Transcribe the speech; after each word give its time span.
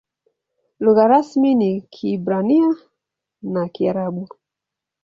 Lugha 0.83 1.05
rasmi 1.11 1.51
ni 1.55 1.71
Kiebrania 1.93 2.69
na 3.53 3.63
Kiarabu. 3.73 4.25